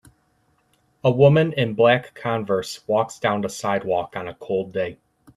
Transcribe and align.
A 1.03 1.11
woman 1.11 1.53
in 1.53 1.75
black 1.75 2.15
converse 2.15 2.79
walks 2.87 3.19
down 3.19 3.41
the 3.41 3.49
sidewalk 3.49 4.15
on 4.15 4.27
a 4.27 4.33
cold 4.33 4.71
day. 4.73 4.97